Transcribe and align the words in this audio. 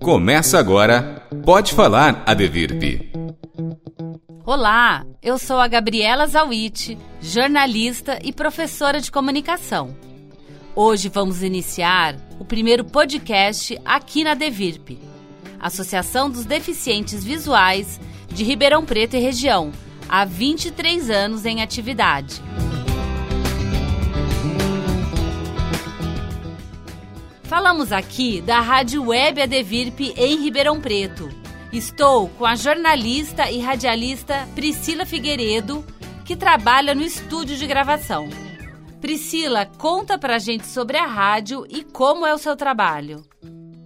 Começa 0.00 0.58
agora, 0.58 1.26
pode 1.44 1.72
falar, 1.74 2.22
Adevirp. 2.26 2.82
Olá, 4.44 5.04
eu 5.22 5.38
sou 5.38 5.58
a 5.58 5.68
Gabriela 5.68 6.26
Zawit, 6.26 6.96
jornalista 7.20 8.18
e 8.24 8.32
professora 8.32 9.00
de 9.00 9.10
comunicação. 9.10 9.94
Hoje 10.74 11.08
vamos 11.08 11.42
iniciar 11.42 12.16
o 12.38 12.44
primeiro 12.44 12.84
podcast 12.84 13.78
aqui 13.84 14.24
na 14.24 14.34
Devirp, 14.34 14.98
Associação 15.60 16.30
dos 16.30 16.44
Deficientes 16.44 17.24
Visuais 17.24 18.00
de 18.28 18.44
Ribeirão 18.44 18.84
Preto 18.84 19.16
e 19.16 19.20
região, 19.20 19.72
há 20.08 20.24
23 20.24 21.10
anos 21.10 21.44
em 21.44 21.60
atividade. 21.60 22.40
Falamos 27.48 27.92
aqui 27.92 28.42
da 28.42 28.60
Rádio 28.60 29.04
Web 29.06 29.40
Adevirp 29.40 30.00
em 30.00 30.36
Ribeirão 30.36 30.78
Preto. 30.78 31.30
Estou 31.72 32.28
com 32.28 32.44
a 32.44 32.54
jornalista 32.54 33.50
e 33.50 33.58
radialista 33.58 34.46
Priscila 34.54 35.06
Figueiredo, 35.06 35.82
que 36.26 36.36
trabalha 36.36 36.94
no 36.94 37.00
estúdio 37.00 37.56
de 37.56 37.66
gravação. 37.66 38.28
Priscila, 39.00 39.64
conta 39.64 40.18
pra 40.18 40.38
gente 40.38 40.66
sobre 40.66 40.98
a 40.98 41.06
rádio 41.06 41.64
e 41.70 41.82
como 41.82 42.26
é 42.26 42.34
o 42.34 42.38
seu 42.38 42.54
trabalho. 42.54 43.24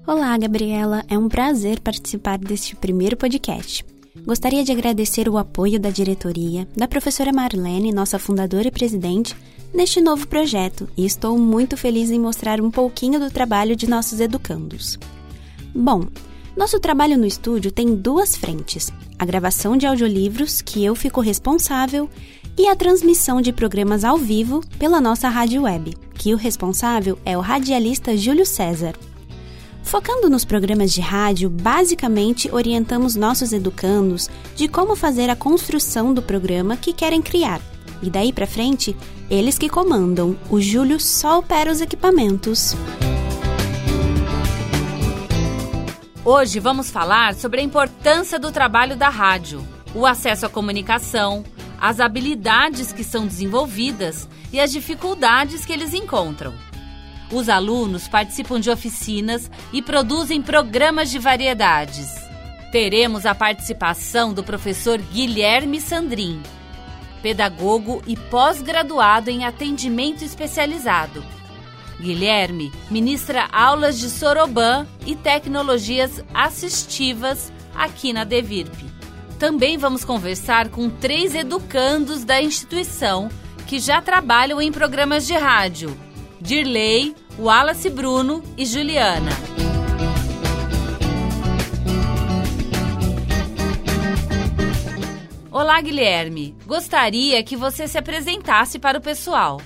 Olá, 0.05 0.37
Gabriela. 0.37 1.05
É 1.09 1.17
um 1.17 1.29
prazer 1.29 1.79
participar 1.79 2.39
deste 2.39 2.75
primeiro 2.75 3.17
podcast. 3.17 3.85
Gostaria 4.27 4.65
de 4.65 4.73
agradecer 4.73 5.29
o 5.29 5.39
apoio 5.39 5.79
da 5.79 5.91
diretoria, 5.91 6.67
da 6.77 6.89
professora 6.89 7.33
Marlene, 7.33 7.93
nossa 7.93 8.19
fundadora 8.19 8.67
e 8.67 8.73
presidente, 8.73 9.37
neste 9.73 10.01
novo 10.01 10.27
projeto 10.27 10.89
e 10.97 11.05
estou 11.05 11.39
muito 11.39 11.77
feliz 11.77 12.11
em 12.11 12.19
mostrar 12.19 12.61
um 12.61 12.71
pouquinho 12.71 13.19
do 13.19 13.31
trabalho 13.31 13.75
de 13.75 13.89
nossos 13.89 14.21
educandos. 14.21 14.99
Bom, 15.75 16.07
nosso 16.57 16.79
trabalho 16.79 17.17
no 17.17 17.27
estúdio 17.27 17.73
tem 17.73 17.95
duas 17.95 18.37
frentes: 18.37 18.93
a 19.19 19.25
gravação 19.25 19.77
de 19.77 19.87
audiolivros, 19.87 20.61
que 20.61 20.85
eu 20.85 20.95
fico 20.95 21.21
responsável, 21.21 22.09
e 22.59 22.69
a 22.69 22.77
transmissão 22.77 23.41
de 23.41 23.53
programas 23.53 24.05
ao 24.05 24.19
vivo 24.19 24.63
pela 24.79 25.01
nossa 25.01 25.29
rádio 25.29 25.63
web, 25.63 25.97
que 26.15 26.35
o 26.35 26.37
responsável 26.37 27.19
é 27.25 27.37
o 27.37 27.41
radialista 27.41 28.17
Júlio 28.17 28.45
César. 28.45 28.95
Focando 29.83 30.31
nos 30.31 30.45
programas 30.45 30.93
de 30.93 31.01
rádio, 31.01 31.51
basicamente 31.51 32.49
orientamos 32.53 33.17
nossos 33.17 33.53
educandos 33.53 34.29
de 34.55 34.69
como 34.69 34.95
fazer 34.95 35.29
a 35.29 35.37
construção 35.37 36.15
do 36.15 36.23
programa 36.23 36.77
que 36.77 36.93
querem 36.93 37.21
criar. 37.21 37.61
E 38.03 38.11
daí 38.11 38.33
para 38.33 38.47
frente, 38.47 38.97
eles 39.31 39.57
que 39.57 39.69
comandam. 39.69 40.37
O 40.51 40.61
Júlio 40.61 40.99
só 40.99 41.39
opera 41.39 41.71
os 41.71 41.81
equipamentos. 41.81 42.75
Hoje 46.25 46.61
vamos 46.61 46.91
falar 46.91 47.35
sobre 47.35 47.61
a 47.61 47.65
importância 47.65 48.39
do 48.39 48.53
trabalho 48.53 48.97
da 48.97 49.09
rádio, 49.09 49.67
o 49.95 50.07
acesso 50.07 50.47
à 50.47 50.49
comunicação, 50.49 51.45
as 51.81 51.99
habilidades 51.99 52.93
que 52.93 53.03
são 53.03 53.27
desenvolvidas 53.27 54.29
e 54.53 54.61
as 54.61 54.71
dificuldades 54.71 55.65
que 55.65 55.73
eles 55.73 55.95
encontram. 55.95 56.55
Os 57.33 57.49
alunos 57.49 58.07
participam 58.07 58.61
de 58.61 58.71
oficinas 58.71 59.51
e 59.73 59.83
produzem 59.83 60.41
programas 60.41 61.11
de 61.11 61.19
variedades. 61.19 62.15
Teremos 62.71 63.27
a 63.27 63.35
participação 63.35 64.33
do 64.33 64.45
professor 64.45 64.99
Guilherme 64.99 65.81
Sandrin, 65.81 66.41
pedagogo 67.23 68.03
e 68.07 68.17
pós-graduado 68.17 69.31
em 69.31 69.45
atendimento 69.45 70.25
especializado. 70.25 71.25
Guilherme 72.01 72.73
ministra 72.91 73.49
aulas 73.53 73.99
de 73.99 74.11
soroban 74.11 74.87
e 75.07 75.15
tecnologias 75.15 76.23
assistivas 76.35 77.53
aqui 77.75 78.13
na 78.13 78.25
Devirp. 78.25 78.75
Também 79.39 79.79
vamos 79.79 80.05
conversar 80.05 80.69
com 80.69 80.91
três 80.91 81.35
educandos 81.35 82.25
da 82.25 82.43
instituição 82.43 83.29
que 83.67 83.79
já 83.79 84.03
trabalham 84.03 84.61
em 84.61 84.73
programas 84.73 85.27
de 85.27 85.35
rádio: 85.35 85.97
Dirley, 86.41 87.15
Wallace 87.39 87.89
Bruno 87.89 88.43
e 88.57 88.67
Juliana. 88.67 89.72
Olá, 95.53 95.79
Guilherme. 95.83 96.55
Gostaria 96.67 97.43
que 97.43 97.57
você 97.57 97.87
se 97.87 97.99
apresentasse 97.99 98.79
para 98.79 98.97
o 98.97 99.03
pessoal. 99.03 99.61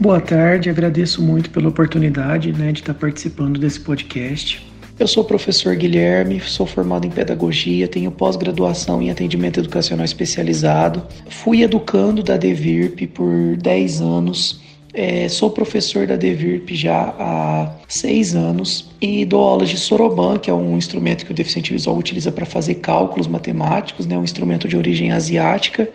Boa 0.00 0.18
tarde, 0.18 0.70
agradeço 0.70 1.20
muito 1.20 1.50
pela 1.50 1.68
oportunidade 1.68 2.50
né, 2.54 2.72
de 2.72 2.80
estar 2.80 2.94
participando 2.94 3.60
desse 3.60 3.80
podcast. 3.80 4.66
Eu 4.98 5.06
sou 5.06 5.22
o 5.22 5.26
professor 5.26 5.76
Guilherme, 5.76 6.40
sou 6.40 6.64
formado 6.64 7.06
em 7.06 7.10
pedagogia, 7.10 7.86
tenho 7.86 8.10
pós-graduação 8.10 9.02
em 9.02 9.10
atendimento 9.10 9.60
educacional 9.60 10.06
especializado. 10.06 11.06
Fui 11.28 11.62
educando 11.62 12.22
da 12.22 12.38
DEVIRP 12.38 13.06
por 13.08 13.58
10 13.58 14.00
anos 14.00 14.63
é, 14.94 15.28
sou 15.28 15.50
professor 15.50 16.06
da 16.06 16.14
DEVIRP 16.14 16.70
já 16.76 17.12
há 17.18 17.74
seis 17.88 18.36
anos 18.36 18.88
e 19.00 19.24
dou 19.24 19.42
aulas 19.42 19.68
de 19.68 19.76
soroban, 19.76 20.38
que 20.38 20.48
é 20.48 20.54
um 20.54 20.78
instrumento 20.78 21.26
que 21.26 21.32
o 21.32 21.34
deficiente 21.34 21.72
visual 21.72 21.98
utiliza 21.98 22.30
para 22.30 22.46
fazer 22.46 22.76
cálculos 22.76 23.26
matemáticos, 23.26 24.06
né, 24.06 24.16
um 24.16 24.22
instrumento 24.22 24.68
de 24.68 24.76
origem 24.76 25.10
asiática. 25.10 25.88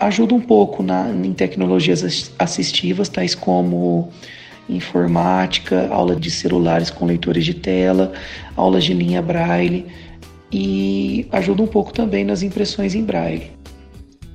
Ajuda 0.00 0.34
um 0.34 0.40
pouco 0.40 0.82
na, 0.82 1.08
em 1.10 1.32
tecnologias 1.32 2.32
assistivas, 2.36 3.08
tais 3.08 3.36
como 3.36 4.10
informática, 4.68 5.88
aula 5.92 6.16
de 6.16 6.30
celulares 6.30 6.90
com 6.90 7.06
leitores 7.06 7.44
de 7.44 7.54
tela, 7.54 8.12
aulas 8.56 8.82
de 8.82 8.92
linha 8.92 9.22
braille 9.22 9.86
e 10.50 11.28
ajuda 11.30 11.62
um 11.62 11.66
pouco 11.68 11.92
também 11.92 12.24
nas 12.24 12.42
impressões 12.42 12.96
em 12.96 13.04
braille. 13.04 13.52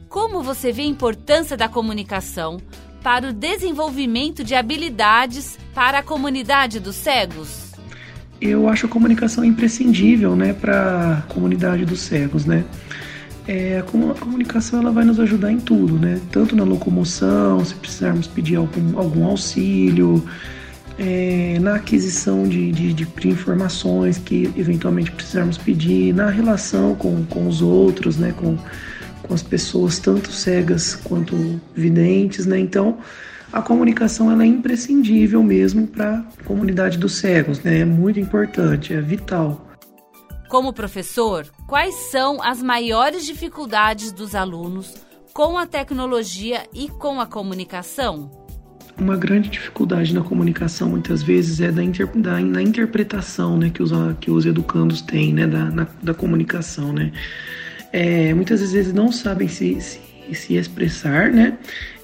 Como 0.08 0.42
você 0.42 0.72
vê 0.72 0.84
a 0.84 0.86
importância 0.86 1.58
da 1.58 1.68
comunicação 1.68 2.58
para 3.04 3.30
o 3.30 3.34
desenvolvimento 3.34 4.44
de 4.44 4.56
habilidades 4.56 5.58
para 5.74 6.00
a 6.00 6.04
comunidade 6.04 6.80
dos 6.80 6.96
cegos? 6.96 7.74
Eu 8.42 8.70
acho 8.70 8.86
a 8.86 8.90
comunicação 8.90 9.44
imprescindível, 9.44 10.36
né, 10.36 10.54
para 10.54 11.20
a 11.20 11.34
comunidade 11.34 11.86
dos 11.86 12.00
cegos, 12.00 12.46
né? 12.46 12.64
É, 13.48 13.80
a 13.80 13.84
comunicação 13.84 14.80
ela 14.80 14.92
vai 14.92 15.04
nos 15.04 15.20
ajudar 15.20 15.52
em 15.52 15.60
tudo, 15.60 15.98
né? 15.98 16.22
Tanto 16.32 16.56
na 16.56 16.64
locomoção, 16.64 17.66
se 17.66 17.74
precisarmos 17.74 18.28
pedir 18.28 18.58
algum, 18.58 18.98
algum 18.98 19.26
auxílio, 19.26 20.24
é, 21.00 21.58
na 21.60 21.76
aquisição 21.76 22.48
de, 22.48 22.72
de, 22.72 22.94
de, 22.94 23.08
informações 23.28 24.20
que 24.20 24.52
eventualmente 24.56 25.12
precisarmos 25.12 25.58
pedir, 25.58 26.14
na 26.14 26.30
relação 26.30 26.94
com, 26.94 27.26
com 27.26 27.48
os 27.48 27.62
outros, 27.62 28.18
né? 28.18 28.34
Com, 28.38 28.56
com 29.30 29.36
as 29.36 29.44
pessoas 29.44 30.00
tanto 30.00 30.32
cegas 30.32 30.96
quanto 30.96 31.62
videntes, 31.76 32.48
né? 32.48 32.60
Então, 32.60 32.98
a 33.54 33.62
comunicação 33.62 34.32
ela 34.32 34.44
é 34.44 34.48
imprescindível 34.48 35.44
mesmo 35.44 35.86
para 35.86 36.26
a 36.40 36.44
comunidade 36.44 36.98
dos 36.98 37.18
cegos, 37.18 37.62
né? 37.62 37.80
É 37.80 37.86
muito 37.86 38.20
importante, 38.20 38.92
é 38.92 39.00
vital. 39.00 39.68
Como 40.50 40.74
professor, 40.74 41.46
quais 41.68 41.94
são 41.94 42.42
as 42.42 42.64
maiores 42.64 43.24
dificuldades 43.24 44.12
dos 44.12 44.34
alunos 44.34 44.96
com 45.32 45.60
a 45.60 45.68
tecnologia 45.68 46.64
e 46.74 46.90
com 46.90 47.22
a 47.22 47.28
comunicação? 47.28 48.32
Uma 48.98 49.16
grande 49.16 49.48
dificuldade 49.48 50.12
na 50.12 50.22
comunicação 50.22 50.90
muitas 50.90 51.22
vezes 51.22 51.62
é 51.62 51.72
da, 51.72 51.84
inter, 51.84 52.10
da 52.18 52.40
na 52.42 52.64
interpretação 52.64 53.58
né, 53.58 53.70
que, 53.70 53.84
os, 53.84 53.92
que 54.20 54.32
os 54.32 54.48
educandos 54.48 55.04
têm 55.04 55.32
né, 55.34 55.46
da, 55.46 55.66
na, 55.66 55.88
da 56.02 56.16
comunicação. 56.16 56.92
Né? 56.92 57.12
É, 57.92 58.34
muitas 58.34 58.72
vezes 58.72 58.94
não 58.94 59.12
sabem 59.12 59.48
se, 59.48 59.80
se, 59.82 60.00
se 60.34 60.56
expressar, 60.56 61.32
né? 61.32 61.58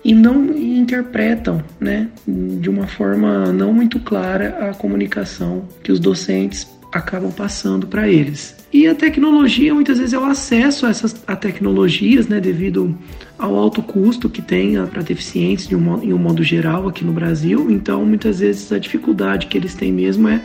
E 0.04 0.14
não 0.14 0.56
interpretam, 0.56 1.64
né? 1.80 2.08
De 2.28 2.70
uma 2.70 2.88
forma 2.88 3.52
não 3.52 3.74
muito 3.74 4.00
clara 4.00 4.70
a 4.70 4.74
comunicação 4.74 5.68
que 5.84 5.92
os 5.92 6.00
docentes 6.00 6.64
acabam 6.96 7.30
passando 7.30 7.86
para 7.86 8.08
eles. 8.08 8.56
E 8.72 8.88
a 8.88 8.96
tecnologia, 8.96 9.74
muitas 9.74 9.98
vezes, 9.98 10.14
é 10.14 10.18
o 10.18 10.24
acesso 10.24 10.86
a 10.86 10.90
essas 10.90 11.24
a 11.28 11.36
tecnologias, 11.36 12.28
né, 12.28 12.40
devido 12.40 12.98
ao 13.38 13.56
alto 13.56 13.84
custo 13.84 14.30
que 14.30 14.42
tem 14.42 14.74
para 14.88 15.02
deficientes 15.02 15.68
de 15.68 15.76
um, 15.76 16.02
em 16.02 16.14
um 16.14 16.18
modo 16.18 16.42
geral 16.42 16.88
aqui 16.88 17.04
no 17.04 17.12
Brasil. 17.12 17.70
Então, 17.70 18.06
muitas 18.06 18.40
vezes, 18.40 18.72
a 18.72 18.80
dificuldade 18.80 19.48
que 19.48 19.58
eles 19.58 19.76
têm 19.76 19.92
mesmo 19.92 20.30
é, 20.30 20.42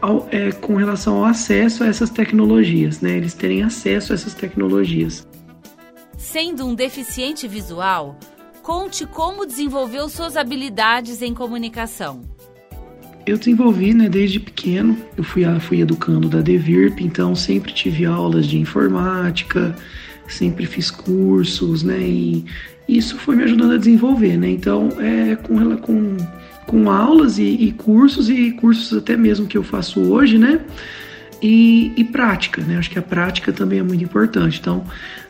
ao, 0.00 0.28
é 0.30 0.52
com 0.52 0.76
relação 0.76 1.16
ao 1.16 1.24
acesso 1.24 1.82
a 1.82 1.86
essas 1.86 2.10
tecnologias, 2.10 3.00
né, 3.00 3.16
eles 3.16 3.32
terem 3.32 3.62
acesso 3.62 4.12
a 4.12 4.14
essas 4.14 4.34
tecnologias. 4.34 5.26
Sendo 6.18 6.66
um 6.66 6.74
deficiente 6.74 7.48
visual, 7.48 8.18
conte 8.62 9.06
como 9.06 9.46
desenvolveu 9.46 10.08
suas 10.10 10.36
habilidades 10.36 11.22
em 11.22 11.32
comunicação. 11.32 12.22
Eu 13.26 13.38
desenvolvi, 13.38 13.94
né, 13.94 14.08
desde 14.08 14.38
pequeno. 14.38 14.98
Eu 15.16 15.24
fui, 15.24 15.44
fui 15.60 15.80
educando 15.80 16.28
da 16.28 16.40
DEVIRP, 16.40 17.00
então 17.00 17.34
sempre 17.34 17.72
tive 17.72 18.04
aulas 18.04 18.46
de 18.46 18.58
informática, 18.58 19.74
sempre 20.28 20.66
fiz 20.66 20.90
cursos, 20.90 21.82
né, 21.82 21.98
e 22.00 22.44
isso 22.86 23.16
foi 23.16 23.34
me 23.36 23.44
ajudando 23.44 23.72
a 23.72 23.78
desenvolver, 23.78 24.36
né. 24.36 24.50
Então, 24.50 24.90
é, 24.98 25.36
com, 25.36 25.76
com, 25.78 26.16
com 26.66 26.90
aulas 26.90 27.38
e, 27.38 27.44
e 27.44 27.72
cursos 27.72 28.28
e 28.28 28.50
cursos 28.52 28.96
até 28.96 29.16
mesmo 29.16 29.46
que 29.46 29.56
eu 29.56 29.62
faço 29.62 30.00
hoje, 30.00 30.38
né? 30.38 30.60
E, 31.46 31.92
e, 31.94 32.04
prática, 32.04 32.62
né? 32.62 32.78
Acho 32.78 32.88
que 32.88 32.98
a 32.98 33.02
prática 33.02 33.52
também 33.52 33.78
é 33.78 33.82
muito 33.82 34.02
importante. 34.02 34.58
Então, 34.58 34.82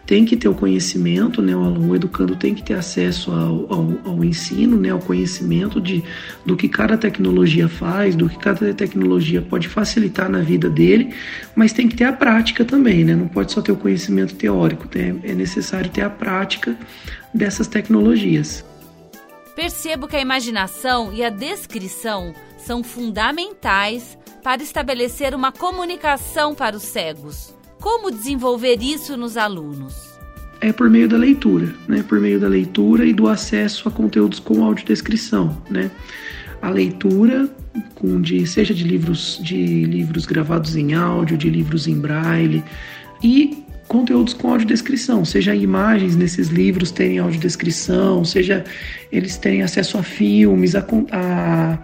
tem 0.06 0.24
que 0.24 0.36
ter 0.36 0.46
o 0.46 0.54
conhecimento, 0.54 1.42
né? 1.42 1.56
O, 1.56 1.64
aluno, 1.64 1.96
educando 1.96 2.36
tem 2.36 2.54
que 2.54 2.62
ter 2.62 2.74
acesso 2.74 3.32
ao, 3.32 3.66
ao, 3.68 4.00
ao, 4.04 4.24
ensino, 4.24 4.78
né? 4.78 4.90
Ao 4.90 5.00
conhecimento 5.00 5.80
de, 5.80 6.04
do 6.46 6.56
que 6.56 6.68
cada 6.68 6.96
tecnologia 6.96 7.68
faz, 7.68 8.14
do 8.14 8.28
que 8.28 8.38
cada 8.38 8.72
tecnologia 8.72 9.42
pode 9.42 9.66
facilitar 9.66 10.30
na 10.30 10.38
vida 10.38 10.70
dele, 10.70 11.12
mas 11.56 11.72
tem 11.72 11.88
que 11.88 11.96
ter 11.96 12.04
a 12.04 12.12
prática 12.12 12.64
também, 12.64 13.02
né? 13.02 13.16
Não 13.16 13.26
pode 13.26 13.50
só 13.50 13.60
ter 13.60 13.72
o 13.72 13.76
conhecimento 13.76 14.36
teórico, 14.36 14.88
né? 14.94 15.16
é 15.24 15.34
necessário 15.34 15.90
ter 15.90 16.02
a 16.02 16.10
prática 16.10 16.76
dessas 17.34 17.66
tecnologias. 17.66 18.64
Percebo 19.56 20.06
que 20.06 20.14
a 20.14 20.20
imaginação 20.20 21.12
e 21.12 21.24
a 21.24 21.30
descrição 21.30 22.32
são 22.64 22.82
fundamentais 22.82 24.18
para 24.42 24.62
estabelecer 24.62 25.34
uma 25.34 25.52
comunicação 25.52 26.54
para 26.54 26.76
os 26.76 26.82
cegos. 26.82 27.54
Como 27.80 28.10
desenvolver 28.10 28.78
isso 28.80 29.16
nos 29.16 29.36
alunos? 29.36 29.94
É 30.60 30.72
por 30.72 30.88
meio 30.88 31.08
da 31.08 31.16
leitura, 31.16 31.74
né? 31.86 32.02
Por 32.08 32.18
meio 32.20 32.40
da 32.40 32.48
leitura 32.48 33.04
e 33.04 33.12
do 33.12 33.28
acesso 33.28 33.88
a 33.88 33.92
conteúdos 33.92 34.38
com 34.38 34.64
audiodescrição, 34.64 35.62
né? 35.70 35.90
A 36.62 36.70
leitura 36.70 37.50
com 37.94 38.20
de 38.20 38.46
seja 38.46 38.72
de 38.72 38.84
livros 38.84 39.38
de 39.42 39.84
livros 39.84 40.24
gravados 40.24 40.74
em 40.76 40.94
áudio, 40.94 41.36
de 41.36 41.50
livros 41.50 41.86
em 41.86 41.98
braille 41.98 42.64
e 43.22 43.64
conteúdos 43.86 44.32
com 44.32 44.50
audiodescrição, 44.50 45.24
seja 45.24 45.54
imagens 45.54 46.16
nesses 46.16 46.48
livros 46.48 46.90
terem 46.90 47.18
audiodescrição, 47.18 48.24
seja 48.24 48.64
eles 49.12 49.36
terem 49.36 49.62
acesso 49.62 49.98
a 49.98 50.02
filmes, 50.02 50.74
a, 50.74 50.84
a, 51.12 51.78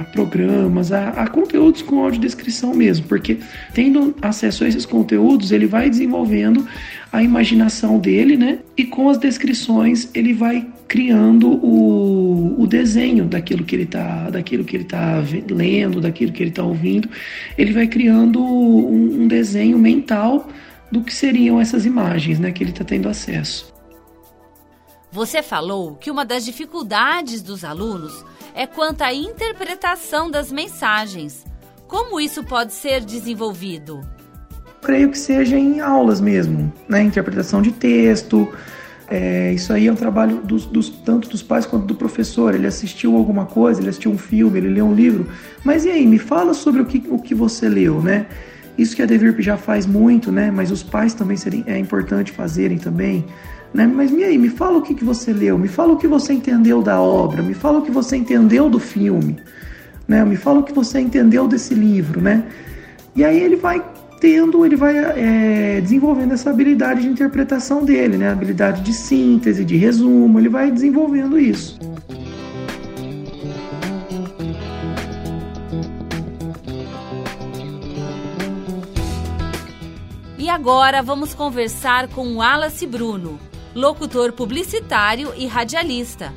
a 0.00 0.04
programas, 0.04 0.92
a, 0.92 1.10
a, 1.10 1.28
conteúdos 1.28 1.82
com 1.82 2.02
audiodescrição 2.02 2.74
mesmo, 2.74 3.06
porque 3.06 3.38
tendo 3.74 4.14
acesso 4.22 4.64
a 4.64 4.68
esses 4.68 4.86
conteúdos, 4.86 5.52
ele 5.52 5.66
vai 5.66 5.90
desenvolvendo 5.90 6.66
a 7.12 7.22
imaginação 7.22 7.98
dele, 7.98 8.36
né? 8.36 8.60
E 8.76 8.84
com 8.84 9.10
as 9.10 9.18
descrições 9.18 10.08
ele 10.14 10.32
vai 10.32 10.66
criando 10.88 11.48
o, 11.48 12.62
o 12.62 12.66
desenho 12.66 13.26
daquilo 13.26 13.62
que 13.62 13.76
ele 13.76 13.82
está 13.82 14.30
daquilo 14.30 14.64
que 14.64 14.76
ele 14.76 14.84
tá 14.84 15.22
lendo, 15.50 16.00
daquilo 16.00 16.32
que 16.32 16.42
ele 16.42 16.50
está 16.50 16.62
ouvindo, 16.62 17.08
ele 17.58 17.72
vai 17.72 17.86
criando 17.86 18.42
um, 18.42 19.22
um 19.22 19.28
desenho 19.28 19.78
mental 19.78 20.48
do 20.90 21.02
que 21.02 21.12
seriam 21.12 21.60
essas 21.60 21.84
imagens 21.84 22.38
né, 22.38 22.50
que 22.50 22.64
ele 22.64 22.70
está 22.70 22.84
tendo 22.84 23.08
acesso. 23.08 23.70
Você 25.12 25.42
falou 25.42 25.96
que 25.96 26.10
uma 26.10 26.24
das 26.24 26.44
dificuldades 26.44 27.42
dos 27.42 27.64
alunos 27.64 28.24
é 28.54 28.66
quanto 28.66 29.02
à 29.02 29.12
interpretação 29.12 30.30
das 30.30 30.50
mensagens. 30.50 31.44
Como 31.86 32.20
isso 32.20 32.44
pode 32.44 32.72
ser 32.72 33.00
desenvolvido? 33.00 34.00
Creio 34.82 35.10
que 35.10 35.18
seja 35.18 35.58
em 35.58 35.80
aulas 35.80 36.20
mesmo, 36.20 36.72
né? 36.88 37.02
Interpretação 37.02 37.60
de 37.60 37.72
texto. 37.72 38.48
É, 39.08 39.52
isso 39.52 39.72
aí 39.72 39.88
é 39.88 39.92
um 39.92 39.96
trabalho 39.96 40.36
dos, 40.36 40.66
dos, 40.66 40.88
tanto 40.88 41.28
dos 41.28 41.42
pais 41.42 41.66
quanto 41.66 41.84
do 41.84 41.94
professor. 41.94 42.54
Ele 42.54 42.66
assistiu 42.66 43.16
alguma 43.16 43.44
coisa, 43.44 43.80
ele 43.80 43.88
assistiu 43.88 44.12
um 44.12 44.18
filme, 44.18 44.58
ele 44.58 44.68
leu 44.68 44.86
um 44.86 44.94
livro. 44.94 45.26
Mas 45.64 45.84
e 45.84 45.90
aí, 45.90 46.06
me 46.06 46.18
fala 46.18 46.54
sobre 46.54 46.80
o 46.80 46.86
que, 46.86 47.02
o 47.10 47.18
que 47.18 47.34
você 47.34 47.68
leu, 47.68 48.00
né? 48.00 48.26
Isso 48.78 48.94
que 48.94 49.02
a 49.02 49.06
Devirp 49.06 49.40
já 49.40 49.56
faz 49.56 49.84
muito, 49.84 50.30
né? 50.30 50.50
Mas 50.50 50.70
os 50.70 50.82
pais 50.82 51.12
também 51.12 51.36
seria, 51.36 51.64
é 51.66 51.76
importante 51.76 52.30
fazerem 52.30 52.78
também. 52.78 53.26
Né? 53.72 53.86
Mas 53.86 54.10
e 54.10 54.24
aí, 54.24 54.36
me 54.36 54.48
fala 54.48 54.78
o 54.78 54.82
que, 54.82 54.94
que 54.94 55.04
você 55.04 55.32
leu, 55.32 55.56
me 55.58 55.68
fala 55.68 55.92
o 55.92 55.96
que 55.96 56.08
você 56.08 56.32
entendeu 56.32 56.82
da 56.82 57.00
obra, 57.00 57.42
me 57.42 57.54
fala 57.54 57.78
o 57.78 57.82
que 57.82 57.90
você 57.90 58.16
entendeu 58.16 58.68
do 58.68 58.80
filme, 58.80 59.36
né? 60.08 60.24
me 60.24 60.36
fala 60.36 60.58
o 60.58 60.62
que 60.62 60.72
você 60.72 61.00
entendeu 61.00 61.46
desse 61.46 61.74
livro. 61.74 62.20
Né? 62.20 62.44
E 63.14 63.24
aí 63.24 63.38
ele 63.38 63.56
vai 63.56 63.82
tendo, 64.20 64.66
ele 64.66 64.76
vai 64.76 64.96
é, 64.96 65.80
desenvolvendo 65.80 66.34
essa 66.34 66.50
habilidade 66.50 67.02
de 67.02 67.08
interpretação 67.08 67.84
dele, 67.84 68.16
né? 68.16 68.30
habilidade 68.30 68.82
de 68.82 68.92
síntese, 68.92 69.64
de 69.64 69.76
resumo, 69.76 70.38
ele 70.38 70.48
vai 70.48 70.70
desenvolvendo 70.70 71.38
isso. 71.38 71.78
agora 80.50 81.00
vamos 81.00 81.32
conversar 81.32 82.08
com 82.08 82.36
Wallace 82.36 82.84
Bruno, 82.84 83.38
locutor 83.74 84.32
publicitário 84.32 85.32
e 85.36 85.46
radialista. 85.46 86.32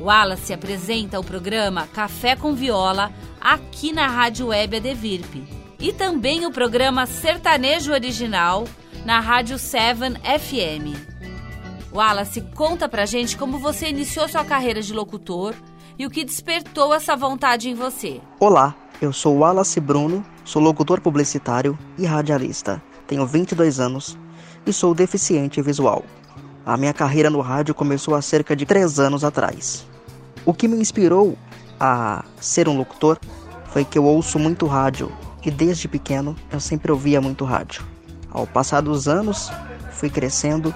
Wallace 0.00 0.52
apresenta 0.52 1.20
o 1.20 1.24
programa 1.24 1.86
Café 1.86 2.34
com 2.34 2.54
Viola 2.54 3.12
aqui 3.40 3.92
na 3.92 4.06
Rádio 4.06 4.48
Web 4.48 4.76
Adevirp 4.76 5.34
e 5.78 5.92
também 5.92 6.44
o 6.46 6.50
programa 6.50 7.06
Sertanejo 7.06 7.92
Original 7.92 8.64
na 9.04 9.20
Rádio 9.20 9.58
7 9.58 10.14
FM. 10.40 10.96
Wallace, 11.92 12.40
conta 12.54 12.88
pra 12.88 13.06
gente 13.06 13.36
como 13.36 13.58
você 13.58 13.88
iniciou 13.88 14.28
sua 14.28 14.44
carreira 14.44 14.80
de 14.80 14.92
locutor 14.92 15.54
e 15.98 16.06
o 16.06 16.10
que 16.10 16.24
despertou 16.24 16.94
essa 16.94 17.14
vontade 17.14 17.68
em 17.68 17.74
você. 17.74 18.20
Olá, 18.40 18.74
eu 19.00 19.12
sou 19.12 19.38
Wallace 19.38 19.78
Bruno, 19.78 20.24
sou 20.44 20.60
locutor 20.62 21.00
publicitário 21.00 21.78
e 21.98 22.06
radialista 22.06 22.82
tenho 23.12 23.26
22 23.26 23.78
anos 23.78 24.18
e 24.64 24.72
sou 24.72 24.94
deficiente 24.94 25.60
visual. 25.60 26.02
A 26.64 26.76
minha 26.76 26.94
carreira 26.94 27.28
no 27.28 27.40
rádio 27.40 27.74
começou 27.74 28.14
há 28.14 28.22
cerca 28.22 28.54
de 28.54 28.64
3 28.64 29.00
anos 29.00 29.24
atrás. 29.24 29.84
O 30.46 30.54
que 30.54 30.68
me 30.68 30.76
inspirou 30.76 31.36
a 31.78 32.24
ser 32.40 32.68
um 32.68 32.76
locutor 32.76 33.18
foi 33.66 33.84
que 33.84 33.98
eu 33.98 34.04
ouço 34.04 34.38
muito 34.38 34.66
rádio 34.66 35.10
e 35.44 35.50
desde 35.50 35.88
pequeno 35.88 36.36
eu 36.52 36.60
sempre 36.60 36.92
ouvia 36.92 37.20
muito 37.20 37.44
rádio. 37.44 37.82
Ao 38.30 38.46
passar 38.46 38.80
dos 38.80 39.08
anos, 39.08 39.50
fui 39.90 40.08
crescendo 40.08 40.72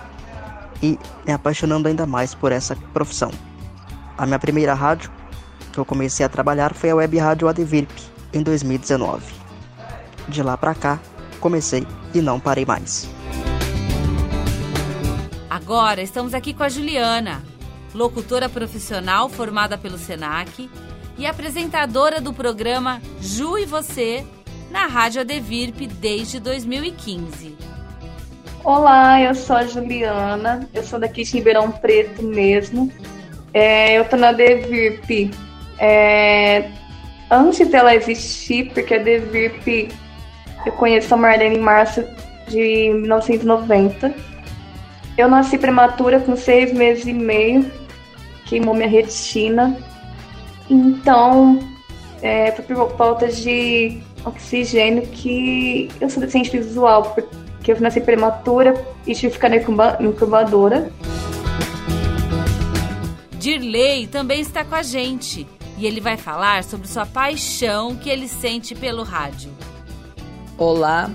e 0.83 0.99
me 1.25 1.33
apaixonando 1.33 1.87
ainda 1.87 2.05
mais 2.05 2.35
por 2.35 2.51
essa 2.51 2.75
profissão. 2.93 3.31
A 4.19 4.27
minha 4.27 4.39
primeira 4.41 4.75
rádio 4.75 5.11
que 5.73 5.79
eu 5.79 5.85
comecei 5.85 6.27
a 6.27 6.29
trabalhar 6.29 6.75
foi 6.75 6.91
a 6.91 6.97
Web 6.97 7.17
Rádio 7.19 7.49
Adevirp 7.49 7.91
em 8.33 8.43
2019. 8.43 9.23
De 10.29 10.43
lá 10.43 10.57
para 10.57 10.75
cá, 10.75 10.99
comecei 11.39 11.87
e 12.13 12.21
não 12.21 12.41
parei 12.41 12.65
mais. 12.65 13.09
Agora 15.67 16.01
estamos 16.01 16.33
aqui 16.33 16.55
com 16.55 16.63
a 16.63 16.69
Juliana, 16.69 17.43
locutora 17.93 18.49
profissional 18.49 19.29
formada 19.29 19.77
pelo 19.77 19.99
SENAC 19.99 20.71
e 21.19 21.27
apresentadora 21.27 22.21
do 22.21 22.33
programa 22.33 23.03
Ju 23.21 23.59
e 23.59 23.65
Você 23.65 24.25
na 24.71 24.87
Rádio 24.87 25.23
Adevirp 25.23 25.81
desde 26.01 26.39
2015. 26.39 27.57
Olá, 28.63 29.21
eu 29.21 29.35
sou 29.35 29.57
a 29.57 29.67
Juliana, 29.67 30.69
eu 30.73 30.85
sou 30.85 31.01
daqui 31.01 31.25
de 31.25 31.33
Ribeirão 31.33 31.73
Preto 31.73 32.23
mesmo. 32.23 32.89
É, 33.53 33.99
eu 33.99 34.05
tô 34.05 34.15
na 34.15 34.29
Adevirp 34.29 35.35
é, 35.81 36.71
antes 37.29 37.69
dela 37.69 37.93
existir, 37.93 38.73
porque 38.73 38.95
a 38.95 39.01
Adevirp 39.01 39.91
eu 40.65 40.73
conheço 40.75 41.13
a 41.13 41.17
Marlene 41.17 41.57
em 41.57 41.61
março 41.61 42.05
de 42.47 42.89
1990. 42.93 44.36
Eu 45.17 45.29
nasci 45.29 45.57
prematura 45.57 46.21
com 46.21 46.37
seis 46.37 46.73
meses 46.73 47.07
e 47.07 47.13
meio, 47.13 47.71
queimou 48.45 48.75
minha 48.75 48.89
retina. 48.89 49.77
Então, 50.69 51.59
é, 52.21 52.53
foi 52.53 52.65
por 52.65 52.97
falta 52.97 53.29
de 53.29 53.99
oxigênio 54.27 55.07
que 55.07 55.91
eu 56.01 56.11
sou 56.11 56.21
deficiente 56.21 56.51
visual, 56.59 57.15
porque 57.15 57.73
eu 57.73 57.81
nasci 57.81 58.01
prematura 58.01 58.75
e 59.07 59.15
tive 59.15 59.29
que 59.29 59.35
ficar 59.35 59.49
na 59.49 59.57
incubadora. 60.01 60.91
Dirley 63.39 64.07
também 64.09 64.41
está 64.41 64.65
com 64.65 64.75
a 64.75 64.83
gente 64.83 65.47
e 65.79 65.87
ele 65.87 66.01
vai 66.01 66.19
falar 66.19 66.63
sobre 66.63 66.89
sua 66.89 67.07
paixão 67.07 67.97
que 67.97 68.11
ele 68.11 68.29
sente 68.29 68.75
pelo 68.75 69.03
rádio. 69.03 69.51
Olá, 70.59 71.11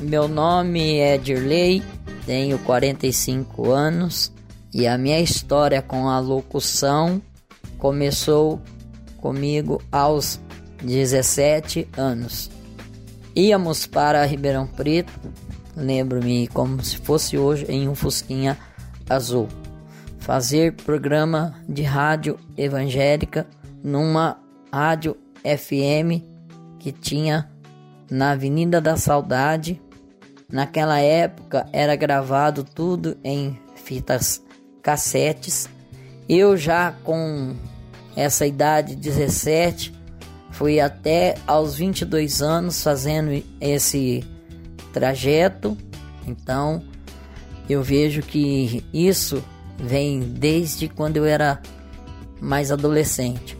meu 0.00 0.26
nome 0.28 0.98
é 0.98 1.16
Dirley, 1.16 1.82
tenho 2.28 2.58
45 2.58 3.70
anos 3.70 4.30
e 4.74 4.86
a 4.86 4.98
minha 4.98 5.18
história 5.18 5.80
com 5.80 6.10
a 6.10 6.20
locução 6.20 7.22
começou 7.78 8.60
comigo 9.16 9.80
aos 9.90 10.38
17 10.84 11.88
anos. 11.96 12.50
Íamos 13.34 13.86
para 13.86 14.26
Ribeirão 14.26 14.66
Preto, 14.66 15.10
lembro-me 15.74 16.46
como 16.48 16.84
se 16.84 16.98
fosse 16.98 17.38
hoje, 17.38 17.64
em 17.66 17.88
um 17.88 17.94
Fusquinha 17.94 18.58
azul, 19.08 19.48
fazer 20.18 20.74
programa 20.74 21.54
de 21.66 21.82
rádio 21.82 22.38
evangélica 22.58 23.46
numa 23.82 24.38
rádio 24.70 25.16
FM 25.42 26.22
que 26.78 26.92
tinha 26.92 27.50
na 28.10 28.32
Avenida 28.32 28.82
da 28.82 28.98
Saudade. 28.98 29.80
Naquela 30.50 30.98
época 30.98 31.68
era 31.74 31.94
gravado 31.94 32.64
tudo 32.64 33.18
em 33.22 33.60
fitas 33.74 34.42
cassetes. 34.82 35.68
Eu 36.26 36.56
já 36.56 36.92
com 37.04 37.54
essa 38.16 38.46
idade, 38.46 38.96
17, 38.96 39.92
fui 40.50 40.80
até 40.80 41.34
aos 41.46 41.76
22 41.76 42.40
anos 42.40 42.82
fazendo 42.82 43.44
esse 43.60 44.24
trajeto. 44.90 45.76
Então, 46.26 46.82
eu 47.68 47.82
vejo 47.82 48.22
que 48.22 48.82
isso 48.90 49.44
vem 49.76 50.20
desde 50.20 50.88
quando 50.88 51.18
eu 51.18 51.26
era 51.26 51.60
mais 52.40 52.72
adolescente. 52.72 53.54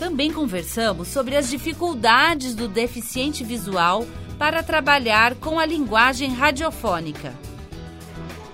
Também 0.00 0.32
conversamos 0.32 1.06
sobre 1.06 1.36
as 1.36 1.48
dificuldades 1.48 2.56
do 2.56 2.66
deficiente 2.66 3.44
visual 3.44 4.04
para 4.40 4.62
trabalhar 4.62 5.34
com 5.34 5.58
a 5.58 5.66
linguagem 5.66 6.32
radiofônica. 6.32 7.34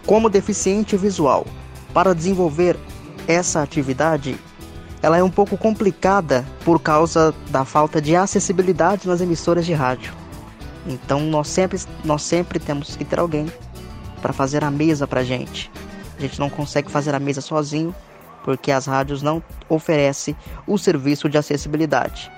Como 0.05 0.29
deficiente 0.29 0.97
visual, 0.97 1.47
para 1.95 2.13
desenvolver 2.13 2.77
essa 3.29 3.63
atividade, 3.63 4.37
ela 5.01 5.17
é 5.17 5.23
um 5.23 5.31
pouco 5.31 5.57
complicada 5.57 6.45
por 6.65 6.83
causa 6.83 7.33
da 7.51 7.65
falta 7.65 8.01
de 8.03 8.17
acessibilidade 8.17 9.07
nas 9.07 9.21
emissoras 9.21 9.65
de 9.65 9.75
rádio. 9.75 10.13
Então 10.85 11.21
nós 11.21 11.47
sempre, 11.47 11.79
nós 12.05 12.23
sempre 12.23 12.59
temos 12.59 12.97
que 12.97 13.05
ter 13.05 13.21
alguém 13.21 13.47
para 14.21 14.33
fazer 14.33 14.65
a 14.65 14.73
mesa 14.73 15.07
para 15.07 15.23
gente. 15.23 15.71
A 16.19 16.21
gente 16.21 16.41
não 16.41 16.51
consegue 16.51 16.91
fazer 16.91 17.15
a 17.15 17.21
mesa 17.21 17.41
sozinho 17.41 17.95
porque 18.43 18.73
as 18.73 18.87
rádios 18.87 19.23
não 19.23 19.41
oferecem 19.69 20.37
o 20.67 20.79
serviço 20.79 21.29
de 21.29 21.39
acessibilidade. 21.39 22.29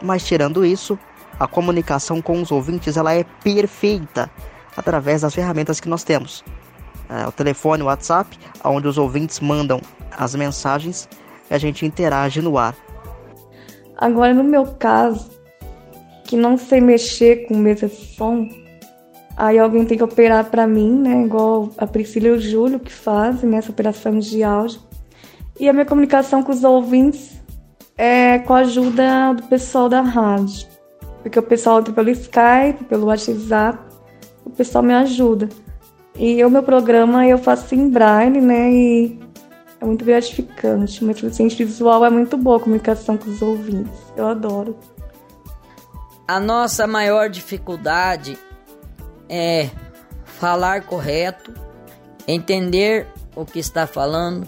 Mas 0.00 0.24
tirando 0.24 0.64
isso, 0.64 0.98
a 1.38 1.46
comunicação 1.46 2.20
com 2.22 2.40
os 2.40 2.50
ouvintes 2.50 2.96
ela 2.96 3.14
é 3.14 3.24
perfeita 3.42 4.30
através 4.76 5.22
das 5.22 5.34
ferramentas 5.34 5.80
que 5.80 5.88
nós 5.88 6.04
temos. 6.04 6.44
É, 7.08 7.26
o 7.26 7.32
telefone, 7.32 7.82
o 7.82 7.86
WhatsApp, 7.86 8.38
onde 8.64 8.88
os 8.88 8.98
ouvintes 8.98 9.40
mandam 9.40 9.80
as 10.16 10.34
mensagens 10.34 11.08
e 11.50 11.54
a 11.54 11.58
gente 11.58 11.84
interage 11.84 12.40
no 12.40 12.56
ar. 12.56 12.74
Agora, 13.96 14.34
no 14.34 14.42
meu 14.42 14.66
caso, 14.66 15.30
que 16.24 16.36
não 16.36 16.56
sei 16.56 16.80
mexer 16.80 17.46
com 17.46 17.56
mesa 17.56 17.86
de 17.86 17.94
som, 17.94 18.48
aí 19.36 19.58
alguém 19.58 19.84
tem 19.84 19.98
que 19.98 20.04
operar 20.04 20.46
para 20.46 20.66
mim, 20.66 20.90
né? 20.90 21.24
Igual 21.24 21.70
a 21.78 21.86
Priscila 21.86 22.28
e 22.28 22.30
o 22.30 22.40
Júlio 22.40 22.80
que 22.80 22.92
fazem 22.92 23.48
nessa 23.48 23.70
operação 23.70 24.18
de 24.18 24.42
áudio. 24.42 24.80
E 25.60 25.68
a 25.68 25.72
minha 25.72 25.84
comunicação 25.84 26.42
com 26.42 26.50
os 26.50 26.64
ouvintes 26.64 27.40
é 27.96 28.38
com 28.40 28.54
a 28.54 28.58
ajuda 28.58 29.34
do 29.34 29.44
pessoal 29.44 29.88
da 29.88 30.00
rádio. 30.00 30.73
Porque 31.24 31.38
o 31.38 31.42
pessoal 31.42 31.80
entra 31.80 31.90
pelo 31.90 32.10
Skype, 32.10 32.84
pelo 32.86 33.06
WhatsApp, 33.06 33.78
o 34.44 34.50
pessoal 34.50 34.84
me 34.84 34.92
ajuda. 34.92 35.48
E 36.16 36.44
o 36.44 36.50
meu 36.50 36.62
programa 36.62 37.26
eu 37.26 37.38
faço 37.38 37.74
em 37.74 37.88
braille, 37.88 38.42
né? 38.42 38.70
E 38.70 39.18
é 39.80 39.86
muito 39.86 40.04
gratificante. 40.04 41.02
Uma 41.02 41.14
deficiente 41.14 41.64
visual 41.64 42.04
é 42.04 42.10
muito 42.10 42.36
boa 42.36 42.58
a 42.58 42.60
comunicação 42.60 43.16
com 43.16 43.30
os 43.30 43.40
ouvintes. 43.40 43.98
Eu 44.14 44.26
adoro. 44.26 44.76
A 46.28 46.38
nossa 46.38 46.86
maior 46.86 47.30
dificuldade 47.30 48.36
é 49.26 49.70
falar 50.26 50.82
correto, 50.82 51.54
entender 52.28 53.08
o 53.34 53.46
que 53.46 53.58
está 53.58 53.86
falando, 53.86 54.46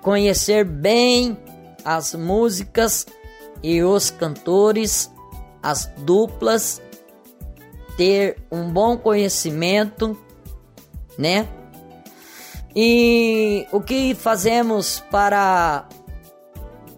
conhecer 0.00 0.64
bem 0.64 1.38
as 1.84 2.12
músicas 2.12 3.06
e 3.62 3.84
os 3.84 4.10
cantores, 4.10 5.08
as 5.62 5.86
duplas, 5.98 6.80
ter 7.96 8.36
um 8.50 8.70
bom 8.70 8.96
conhecimento, 8.96 10.18
né? 11.18 11.48
E 12.74 13.66
o 13.72 13.80
que 13.80 14.14
fazemos 14.14 15.00
para 15.10 15.88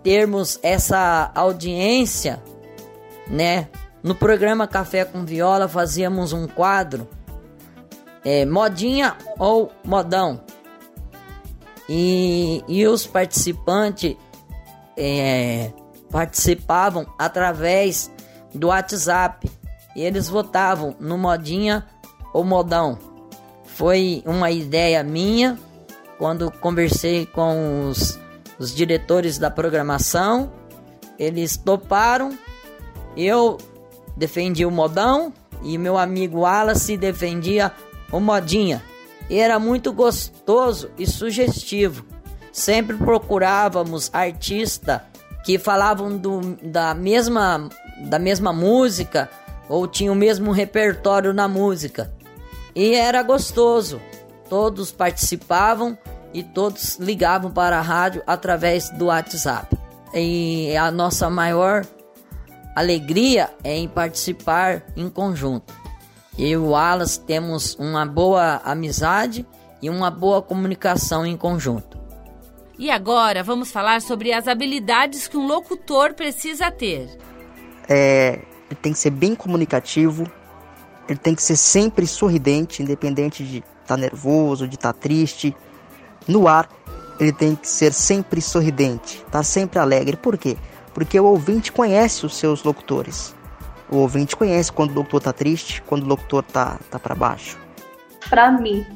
termos 0.02 0.58
essa 0.62 1.30
audiência, 1.34 2.42
né? 3.26 3.68
No 4.02 4.14
programa 4.14 4.66
Café 4.66 5.04
com 5.04 5.24
Viola 5.24 5.68
fazíamos 5.68 6.32
um 6.32 6.46
quadro, 6.46 7.08
é, 8.24 8.44
modinha 8.44 9.16
ou 9.38 9.72
modão. 9.84 10.40
E, 11.88 12.62
e 12.68 12.86
os 12.86 13.06
participantes 13.06 14.16
é, 14.96 15.72
participavam 16.10 17.06
através 17.18 18.10
do 18.54 18.68
WhatsApp. 18.68 19.50
E 19.94 20.02
eles 20.02 20.28
votavam 20.28 20.96
no 20.98 21.18
modinha 21.18 21.86
ou 22.32 22.44
modão. 22.44 22.98
Foi 23.64 24.22
uma 24.26 24.50
ideia 24.50 25.02
minha 25.02 25.58
quando 26.18 26.50
conversei 26.50 27.26
com 27.26 27.88
os, 27.88 28.18
os 28.58 28.74
diretores 28.74 29.38
da 29.38 29.50
programação. 29.50 30.52
Eles 31.18 31.56
toparam. 31.56 32.36
Eu 33.16 33.58
defendi 34.16 34.64
o 34.64 34.70
modão 34.70 35.32
e 35.62 35.76
meu 35.76 35.98
amigo 35.98 36.40
Wallace 36.40 36.96
defendia 36.96 37.72
o 38.10 38.20
modinha. 38.20 38.82
E 39.28 39.38
era 39.38 39.58
muito 39.58 39.92
gostoso 39.92 40.90
e 40.98 41.06
sugestivo. 41.06 42.04
Sempre 42.52 42.96
procurávamos 42.96 44.10
artistas 44.12 45.00
que 45.44 45.58
falavam 45.58 46.16
do, 46.16 46.56
da, 46.62 46.94
mesma, 46.94 47.68
da 48.08 48.18
mesma 48.18 48.52
música 48.52 49.28
ou 49.68 49.86
tinham 49.86 50.14
o 50.14 50.16
mesmo 50.16 50.52
repertório 50.52 51.32
na 51.32 51.48
música. 51.48 52.12
E 52.74 52.94
era 52.94 53.22
gostoso. 53.22 54.00
Todos 54.48 54.92
participavam 54.92 55.96
e 56.32 56.42
todos 56.42 56.96
ligavam 56.98 57.50
para 57.50 57.78
a 57.78 57.82
rádio 57.82 58.22
através 58.26 58.90
do 58.90 59.06
WhatsApp. 59.06 59.76
E 60.14 60.76
a 60.76 60.90
nossa 60.90 61.28
maior 61.30 61.86
alegria 62.74 63.50
é 63.64 63.76
em 63.76 63.88
participar 63.88 64.82
em 64.96 65.08
conjunto. 65.08 65.74
Eu 66.38 66.46
e 66.46 66.56
o 66.56 66.70
Wallace 66.70 67.20
temos 67.20 67.74
uma 67.74 68.06
boa 68.06 68.60
amizade 68.64 69.46
e 69.82 69.90
uma 69.90 70.10
boa 70.10 70.40
comunicação 70.40 71.26
em 71.26 71.36
conjunto. 71.36 72.01
E 72.78 72.90
agora 72.90 73.42
vamos 73.42 73.70
falar 73.70 74.00
sobre 74.00 74.32
as 74.32 74.48
habilidades 74.48 75.28
que 75.28 75.36
um 75.36 75.46
locutor 75.46 76.14
precisa 76.14 76.70
ter. 76.70 77.08
É, 77.88 78.40
ele 78.70 78.78
tem 78.80 78.92
que 78.92 78.98
ser 78.98 79.10
bem 79.10 79.34
comunicativo, 79.34 80.24
ele 81.08 81.18
tem 81.18 81.34
que 81.34 81.42
ser 81.42 81.56
sempre 81.56 82.06
sorridente, 82.06 82.82
independente 82.82 83.44
de 83.44 83.58
estar 83.58 83.66
tá 83.86 83.96
nervoso, 83.96 84.66
de 84.66 84.76
estar 84.76 84.92
tá 84.92 84.98
triste. 84.98 85.54
No 86.26 86.48
ar, 86.48 86.68
ele 87.20 87.32
tem 87.32 87.54
que 87.54 87.68
ser 87.68 87.92
sempre 87.92 88.40
sorridente, 88.40 89.18
estar 89.18 89.30
tá 89.30 89.42
sempre 89.42 89.78
alegre. 89.78 90.16
Por 90.16 90.38
quê? 90.38 90.56
Porque 90.94 91.18
o 91.18 91.24
ouvinte 91.24 91.70
conhece 91.70 92.24
os 92.24 92.36
seus 92.36 92.62
locutores. 92.62 93.34
O 93.90 93.98
ouvinte 93.98 94.34
conhece 94.34 94.72
quando 94.72 94.92
o 94.92 94.94
locutor 94.94 95.18
está 95.18 95.32
triste, 95.32 95.82
quando 95.82 96.04
o 96.04 96.08
locutor 96.08 96.42
está 96.46 96.76
tá, 96.76 96.78
tá 96.92 96.98
para 96.98 97.14
baixo. 97.14 97.58
Para 98.30 98.50
mim, 98.50 98.86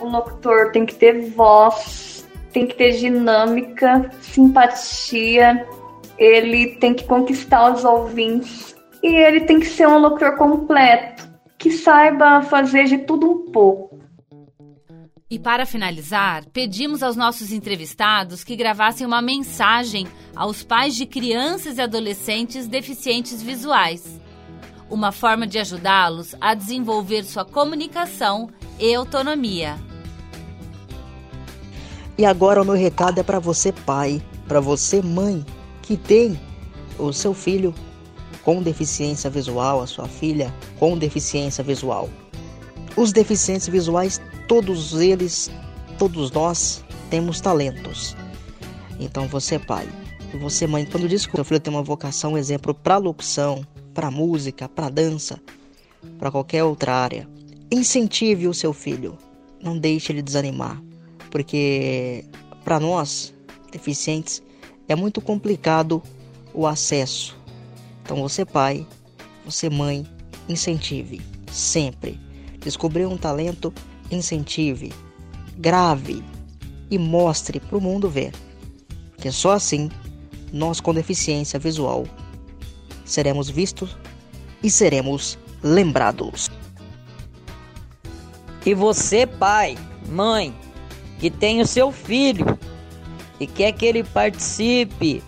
o 0.00 0.06
locutor 0.06 0.72
tem 0.72 0.86
que 0.86 0.94
ter 0.94 1.30
voz, 1.30 2.17
tem 2.52 2.66
que 2.66 2.74
ter 2.74 2.92
dinâmica, 2.98 4.10
simpatia, 4.20 5.66
ele 6.18 6.76
tem 6.76 6.94
que 6.94 7.04
conquistar 7.04 7.72
os 7.72 7.84
ouvintes 7.84 8.76
e 9.02 9.14
ele 9.14 9.42
tem 9.42 9.60
que 9.60 9.66
ser 9.66 9.86
um 9.86 9.98
locutor 9.98 10.36
completo, 10.36 11.28
que 11.56 11.70
saiba 11.70 12.42
fazer 12.42 12.84
de 12.84 12.98
tudo 12.98 13.30
um 13.30 13.52
pouco. 13.52 13.98
E 15.30 15.38
para 15.38 15.66
finalizar, 15.66 16.46
pedimos 16.54 17.02
aos 17.02 17.14
nossos 17.14 17.52
entrevistados 17.52 18.42
que 18.42 18.56
gravassem 18.56 19.06
uma 19.06 19.20
mensagem 19.20 20.08
aos 20.34 20.62
pais 20.62 20.96
de 20.96 21.04
crianças 21.04 21.76
e 21.76 21.82
adolescentes 21.82 22.66
deficientes 22.66 23.42
visuais. 23.42 24.18
Uma 24.88 25.12
forma 25.12 25.46
de 25.46 25.58
ajudá-los 25.58 26.34
a 26.40 26.54
desenvolver 26.54 27.24
sua 27.24 27.44
comunicação 27.44 28.48
e 28.80 28.94
autonomia. 28.94 29.76
E 32.18 32.24
agora 32.26 32.60
o 32.60 32.64
meu 32.64 32.74
recado 32.74 33.20
é 33.20 33.22
para 33.22 33.38
você, 33.38 33.70
pai, 33.70 34.20
para 34.48 34.58
você, 34.58 35.00
mãe, 35.00 35.46
que 35.80 35.96
tem 35.96 36.38
o 36.98 37.12
seu 37.12 37.32
filho 37.32 37.72
com 38.42 38.60
deficiência 38.60 39.30
visual, 39.30 39.80
a 39.80 39.86
sua 39.86 40.08
filha 40.08 40.52
com 40.80 40.98
deficiência 40.98 41.62
visual. 41.62 42.10
Os 42.96 43.12
deficientes 43.12 43.68
visuais, 43.68 44.20
todos 44.48 44.94
eles, 44.94 45.48
todos 45.96 46.32
nós 46.32 46.82
temos 47.08 47.40
talentos. 47.40 48.16
Então 48.98 49.28
você, 49.28 49.56
pai, 49.56 49.88
você, 50.40 50.66
mãe, 50.66 50.84
quando 50.84 51.08
diz 51.08 51.24
que 51.24 51.34
o 51.34 51.36
seu 51.36 51.44
filho 51.44 51.60
tem 51.60 51.72
uma 51.72 51.84
vocação, 51.84 52.36
exemplo, 52.36 52.74
para 52.74 52.96
locução, 52.96 53.64
para 53.94 54.10
música, 54.10 54.68
para 54.68 54.88
dança, 54.88 55.40
para 56.18 56.32
qualquer 56.32 56.64
outra 56.64 56.96
área, 56.96 57.28
incentive 57.70 58.48
o 58.48 58.54
seu 58.54 58.72
filho. 58.72 59.16
Não 59.62 59.78
deixe 59.78 60.10
ele 60.10 60.22
desanimar, 60.22 60.82
porque 61.30 62.24
para 62.64 62.80
nós, 62.80 63.34
deficientes, 63.70 64.42
é 64.88 64.94
muito 64.94 65.20
complicado 65.20 66.02
o 66.54 66.66
acesso 66.66 67.38
então 68.08 68.22
você 68.22 68.42
pai, 68.42 68.86
você 69.44 69.68
mãe, 69.68 70.06
incentive 70.48 71.20
sempre. 71.52 72.18
Descobrir 72.58 73.04
um 73.04 73.18
talento, 73.18 73.70
incentive, 74.10 74.94
grave 75.58 76.24
e 76.90 76.98
mostre 76.98 77.60
para 77.60 77.76
o 77.76 77.80
mundo 77.82 78.08
ver. 78.08 78.32
que 79.18 79.30
só 79.30 79.52
assim 79.52 79.90
nós 80.50 80.80
com 80.80 80.94
deficiência 80.94 81.58
visual 81.58 82.06
seremos 83.04 83.50
vistos 83.50 83.94
e 84.62 84.70
seremos 84.70 85.38
lembrados. 85.62 86.50
E 88.64 88.72
você, 88.72 89.26
pai, 89.26 89.76
mãe, 90.08 90.54
que 91.18 91.30
tem 91.30 91.60
o 91.60 91.66
seu 91.66 91.90
filho 91.90 92.58
e 93.40 93.46
quer 93.46 93.72
que 93.72 93.86
ele 93.86 94.02
participe 94.02 95.22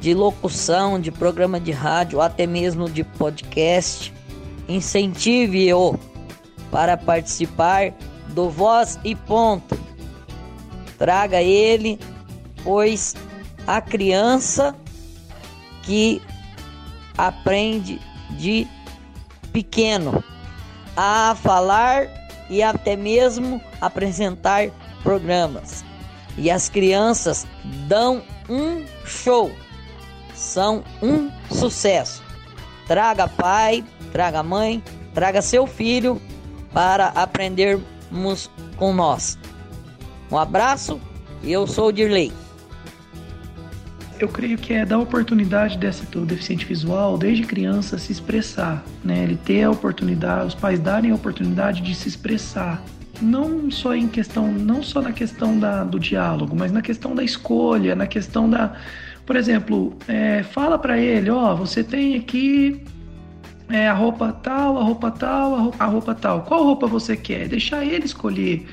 de 0.00 0.12
locução, 0.12 1.00
de 1.00 1.10
programa 1.10 1.58
de 1.58 1.72
rádio, 1.72 2.20
até 2.20 2.46
mesmo 2.46 2.90
de 2.90 3.02
podcast, 3.02 4.12
incentive-o 4.68 5.98
para 6.70 6.96
participar 6.96 7.94
do 8.28 8.50
Voz 8.50 8.98
e 9.04 9.14
Ponto. 9.14 9.78
Traga 10.98 11.40
ele, 11.40 11.98
pois 12.62 13.14
a 13.66 13.80
criança 13.80 14.74
que 15.82 16.20
aprende 17.16 18.00
de 18.32 18.66
pequeno 19.52 20.22
a 20.96 21.36
falar 21.42 22.08
e 22.50 22.62
até 22.62 22.96
mesmo 22.96 23.60
apresentar 23.80 24.70
programas. 25.04 25.84
E 26.36 26.50
as 26.50 26.68
crianças 26.68 27.46
dão 27.86 28.20
um 28.48 28.84
show, 29.04 29.52
são 30.34 30.82
um 31.00 31.30
sucesso. 31.48 32.20
Traga 32.88 33.28
pai, 33.28 33.84
traga 34.10 34.42
mãe, 34.42 34.82
traga 35.14 35.40
seu 35.40 35.64
filho 35.64 36.20
para 36.72 37.06
aprendermos 37.08 38.50
com 38.76 38.92
nós. 38.92 39.38
Um 40.28 40.36
abraço 40.36 41.00
e 41.40 41.52
eu 41.52 41.68
sou 41.68 41.88
o 41.88 41.92
Dirley 41.92 42.32
eu 44.24 44.28
creio 44.28 44.56
que 44.56 44.72
é 44.72 44.84
dar 44.84 44.98
oportunidade 44.98 45.76
dessa 45.76 46.04
do 46.06 46.24
deficiente 46.24 46.64
visual 46.64 47.18
desde 47.18 47.42
criança 47.44 47.98
se 47.98 48.12
expressar, 48.12 48.84
né? 49.04 49.22
Ele 49.22 49.36
ter 49.36 49.64
a 49.64 49.70
oportunidade, 49.70 50.46
os 50.46 50.54
pais 50.54 50.80
darem 50.80 51.10
a 51.10 51.14
oportunidade 51.14 51.82
de 51.82 51.94
se 51.94 52.08
expressar, 52.08 52.82
não 53.20 53.70
só 53.70 53.94
em 53.94 54.08
questão, 54.08 54.50
não 54.50 54.82
só 54.82 55.00
na 55.00 55.12
questão 55.12 55.58
da, 55.58 55.84
do 55.84 55.98
diálogo, 55.98 56.54
mas 56.56 56.72
na 56.72 56.82
questão 56.82 57.14
da 57.14 57.22
escolha, 57.22 57.94
na 57.94 58.06
questão 58.06 58.48
da, 58.48 58.74
por 59.26 59.36
exemplo, 59.36 59.96
é, 60.06 60.42
fala 60.42 60.78
para 60.78 60.98
ele, 60.98 61.30
ó, 61.30 61.52
oh, 61.52 61.56
você 61.56 61.82
tem 61.82 62.16
aqui 62.16 62.82
é, 63.68 63.88
a 63.88 63.94
roupa 63.94 64.32
tal, 64.32 64.78
a 64.78 64.82
roupa 64.82 65.10
tal, 65.10 65.54
a 65.54 65.58
roupa, 65.60 65.84
a 65.84 65.86
roupa 65.86 66.14
tal. 66.14 66.42
Qual 66.42 66.62
roupa 66.62 66.86
você 66.86 67.16
quer? 67.16 67.48
Deixar 67.48 67.84
ele 67.84 68.04
escolher. 68.04 68.66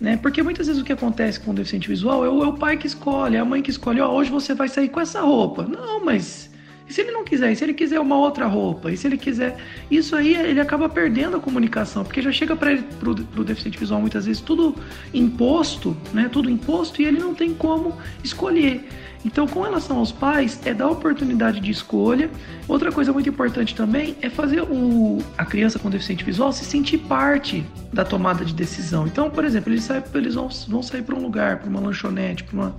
Né? 0.00 0.16
Porque 0.16 0.42
muitas 0.42 0.66
vezes 0.66 0.80
o 0.80 0.84
que 0.84 0.92
acontece 0.92 1.38
com 1.38 1.50
o 1.50 1.54
deficiente 1.54 1.88
visual 1.88 2.24
é 2.24 2.28
o, 2.28 2.42
é 2.42 2.48
o 2.48 2.54
pai 2.54 2.76
que 2.76 2.86
escolhe, 2.86 3.36
é 3.36 3.40
a 3.40 3.44
mãe 3.44 3.62
que 3.62 3.70
escolhe, 3.70 4.00
ó, 4.00 4.08
oh, 4.08 4.14
hoje 4.14 4.30
você 4.30 4.54
vai 4.54 4.68
sair 4.68 4.88
com 4.88 5.00
essa 5.00 5.20
roupa. 5.20 5.64
Não, 5.64 6.04
mas 6.04 6.50
e 6.92 6.94
se 6.94 7.00
ele 7.00 7.10
não 7.10 7.24
quiser? 7.24 7.50
E 7.50 7.56
se 7.56 7.64
ele 7.64 7.72
quiser 7.72 7.98
uma 7.98 8.18
outra 8.18 8.46
roupa? 8.46 8.92
E 8.92 8.98
se 8.98 9.06
ele 9.06 9.16
quiser. 9.16 9.56
Isso 9.90 10.14
aí 10.14 10.34
ele 10.34 10.60
acaba 10.60 10.90
perdendo 10.90 11.38
a 11.38 11.40
comunicação, 11.40 12.04
porque 12.04 12.20
já 12.20 12.30
chega 12.30 12.54
para 12.54 12.76
pro, 13.00 13.14
pro 13.14 13.42
deficiente 13.42 13.78
visual, 13.78 13.98
muitas 13.98 14.26
vezes, 14.26 14.42
tudo 14.42 14.76
imposto, 15.14 15.96
né? 16.12 16.28
Tudo 16.30 16.50
imposto 16.50 17.00
e 17.00 17.06
ele 17.06 17.18
não 17.18 17.34
tem 17.34 17.54
como 17.54 17.96
escolher. 18.22 18.86
Então, 19.24 19.46
com 19.46 19.62
relação 19.62 19.98
aos 19.98 20.12
pais, 20.12 20.60
é 20.66 20.74
dar 20.74 20.90
oportunidade 20.90 21.60
de 21.60 21.70
escolha. 21.70 22.28
Outra 22.68 22.92
coisa 22.92 23.10
muito 23.10 23.28
importante 23.28 23.74
também 23.74 24.14
é 24.20 24.28
fazer 24.28 24.60
o, 24.60 25.18
a 25.38 25.46
criança 25.46 25.78
com 25.78 25.88
deficiente 25.88 26.22
visual 26.22 26.52
se 26.52 26.66
sentir 26.66 26.98
parte 26.98 27.64
da 27.90 28.04
tomada 28.04 28.44
de 28.44 28.52
decisão. 28.52 29.06
Então, 29.06 29.30
por 29.30 29.46
exemplo, 29.46 29.72
eles, 29.72 29.84
saem, 29.84 30.02
eles 30.12 30.34
vão, 30.34 30.50
vão 30.68 30.82
sair 30.82 31.02
para 31.02 31.14
um 31.14 31.22
lugar, 31.22 31.58
para 31.60 31.70
uma 31.70 31.80
lanchonete, 31.80 32.44
para 32.44 32.54
uma 32.54 32.76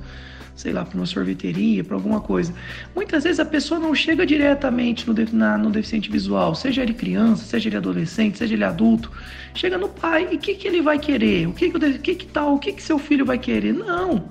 sei 0.56 0.72
lá, 0.72 0.86
para 0.86 0.98
uma 0.98 1.06
sorveteria, 1.06 1.84
para 1.84 1.96
alguma 1.96 2.22
coisa. 2.22 2.54
Muitas 2.96 3.24
vezes 3.24 3.40
a 3.40 3.46
pessoa 3.46 3.80
não 3.80 3.94
chega 3.96 4.26
diretamente 4.26 5.08
no, 5.08 5.16
na, 5.32 5.58
no 5.58 5.70
deficiente 5.70 6.12
visual, 6.12 6.54
seja 6.54 6.84
ele 6.84 6.94
criança, 6.94 7.44
seja 7.46 7.70
ele 7.70 7.78
adolescente, 7.78 8.38
seja 8.38 8.54
ele 8.54 8.64
adulto, 8.64 9.12
chega 9.54 9.78
no 9.78 9.90
pai 9.90 10.30
e 10.32 10.36
o 10.36 10.40
que, 10.40 10.54
que 10.56 10.68
ele 10.68 10.82
vai 10.82 11.00
querer? 11.00 11.48
O 11.48 11.54
que 11.54 11.70
que, 11.72 12.00
que, 12.00 12.16
que 12.16 12.26
tal? 12.28 12.56
O 12.56 12.60
que, 12.60 12.72
que 12.74 12.84
seu 12.84 13.00
filho 13.00 13.26
vai 13.26 13.38
querer? 13.38 13.74
Não. 13.74 14.30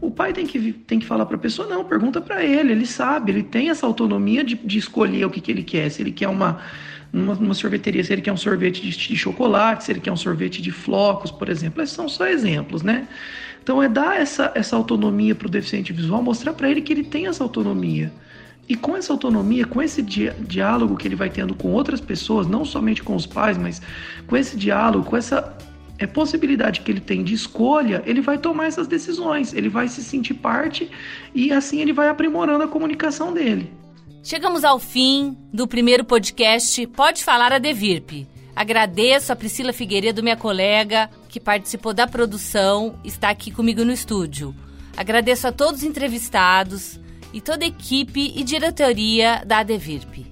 O 0.00 0.10
pai 0.10 0.32
tem 0.32 0.44
que, 0.44 0.72
tem 0.72 0.98
que 0.98 1.06
falar 1.06 1.24
para 1.26 1.36
a 1.36 1.38
pessoa, 1.38 1.68
não, 1.68 1.84
pergunta 1.84 2.20
para 2.20 2.44
ele, 2.44 2.72
ele 2.72 2.86
sabe, 2.86 3.30
ele 3.30 3.42
tem 3.44 3.70
essa 3.70 3.86
autonomia 3.86 4.42
de, 4.42 4.56
de 4.56 4.76
escolher 4.76 5.24
o 5.24 5.30
que, 5.30 5.40
que 5.40 5.50
ele 5.50 5.62
quer, 5.62 5.88
se 5.90 6.02
ele 6.02 6.10
quer 6.10 6.26
uma, 6.26 6.60
uma, 7.12 7.34
uma 7.34 7.54
sorveteria, 7.54 8.02
se 8.02 8.12
ele 8.12 8.22
quer 8.22 8.32
um 8.32 8.36
sorvete 8.36 8.80
de, 8.80 8.90
de, 8.90 9.16
chocolate, 9.16 9.84
se 9.84 9.92
ele 9.92 10.00
quer 10.00 10.12
um 10.12 10.16
sorvete 10.16 10.62
de 10.62 10.70
flocos, 10.70 11.30
por 11.30 11.48
exemplo. 11.48 11.82
Esses 11.82 11.94
são 11.94 12.08
só 12.08 12.26
exemplos, 12.26 12.82
né? 12.82 13.06
Então 13.62 13.82
é 13.82 13.88
dar 13.88 14.20
essa, 14.20 14.50
essa 14.54 14.74
autonomia 14.74 15.34
para 15.34 15.46
o 15.46 15.50
deficiente 15.50 15.92
visual, 15.92 16.22
mostrar 16.22 16.52
para 16.52 16.70
ele 16.70 16.80
que 16.80 16.92
ele 16.92 17.04
tem 17.04 17.26
essa 17.26 17.44
autonomia. 17.44 18.12
E 18.68 18.74
com 18.74 18.96
essa 18.96 19.12
autonomia, 19.12 19.66
com 19.66 19.82
esse 19.82 20.00
di 20.00 20.30
diálogo 20.40 20.96
que 20.96 21.06
ele 21.06 21.16
vai 21.16 21.28
tendo 21.28 21.54
com 21.54 21.72
outras 21.72 22.00
pessoas, 22.00 22.46
não 22.46 22.64
somente 22.64 23.02
com 23.02 23.14
os 23.14 23.26
pais, 23.26 23.58
mas 23.58 23.82
com 24.26 24.36
esse 24.36 24.56
diálogo, 24.56 25.04
com 25.04 25.16
essa 25.16 25.56
é, 25.98 26.06
possibilidade 26.06 26.80
que 26.80 26.90
ele 26.90 27.00
tem 27.00 27.22
de 27.22 27.34
escolha, 27.34 28.02
ele 28.06 28.20
vai 28.20 28.38
tomar 28.38 28.66
essas 28.66 28.86
decisões, 28.86 29.52
ele 29.52 29.68
vai 29.68 29.88
se 29.88 30.02
sentir 30.02 30.34
parte 30.34 30.90
e 31.34 31.52
assim 31.52 31.80
ele 31.80 31.92
vai 31.92 32.08
aprimorando 32.08 32.64
a 32.64 32.68
comunicação 32.68 33.32
dele. 33.32 33.70
Chegamos 34.24 34.62
ao 34.62 34.78
fim 34.78 35.36
do 35.52 35.66
primeiro 35.66 36.04
podcast 36.04 36.86
Pode 36.86 37.24
Falar 37.24 37.52
a 37.52 37.58
Devirp. 37.58 38.24
Agradeço 38.54 39.32
a 39.32 39.36
Priscila 39.36 39.72
Figueiredo, 39.72 40.22
minha 40.22 40.36
colega, 40.36 41.10
que 41.28 41.40
participou 41.40 41.92
da 41.92 42.06
produção, 42.06 42.94
está 43.02 43.30
aqui 43.30 43.50
comigo 43.50 43.84
no 43.84 43.90
estúdio. 43.90 44.54
Agradeço 44.96 45.48
a 45.48 45.52
todos 45.52 45.80
os 45.80 45.86
entrevistados 45.86 47.00
e 47.32 47.40
toda 47.40 47.64
a 47.64 47.68
equipe 47.68 48.32
e 48.36 48.44
diretoria 48.44 49.42
da 49.44 49.58
Adevirp. 49.58 50.24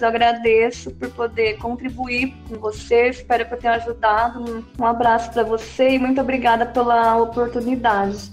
Eu 0.00 0.08
agradeço 0.08 0.90
por 0.90 1.08
poder 1.10 1.56
contribuir 1.58 2.34
com 2.48 2.56
você, 2.56 3.10
espero 3.10 3.46
que 3.46 3.54
eu 3.54 3.58
tenha 3.58 3.74
ajudado. 3.74 4.66
Um 4.76 4.84
abraço 4.84 5.30
para 5.32 5.44
você 5.44 5.90
e 5.90 5.98
muito 6.00 6.20
obrigada 6.20 6.66
pela 6.66 7.16
oportunidade. 7.16 8.28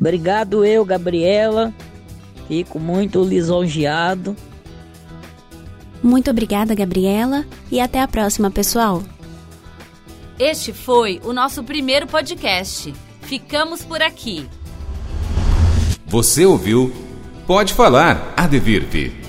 Obrigado 0.00 0.64
eu, 0.64 0.84
Gabriela. 0.84 1.72
Fico 2.48 2.78
muito 2.78 3.22
lisonjeado. 3.22 4.36
Muito 6.02 6.30
obrigada, 6.30 6.74
Gabriela, 6.74 7.44
e 7.72 7.80
até 7.80 8.00
a 8.00 8.06
próxima, 8.06 8.50
pessoal. 8.50 9.02
Este 10.38 10.72
foi 10.72 11.20
o 11.24 11.32
nosso 11.32 11.62
primeiro 11.64 12.06
podcast. 12.06 12.92
Ficamos 13.22 13.82
por 13.82 14.02
aqui. 14.02 14.46
Você 16.06 16.44
ouviu? 16.44 16.92
Pode 17.46 17.72
falar, 17.72 18.34
Adevirp. 18.36 19.23